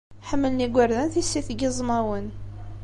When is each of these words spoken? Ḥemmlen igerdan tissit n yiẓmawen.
Ḥemmlen 0.29 0.65
igerdan 0.65 1.09
tissit 1.13 1.47
n 1.51 1.55
yiẓmawen. 1.57 2.27